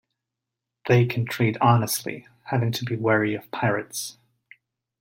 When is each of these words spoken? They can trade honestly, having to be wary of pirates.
They 0.87 1.05
can 1.05 1.25
trade 1.25 1.59
honestly, 1.61 2.27
having 2.45 2.71
to 2.71 2.85
be 2.85 2.95
wary 2.95 3.35
of 3.35 3.51
pirates. 3.51 4.17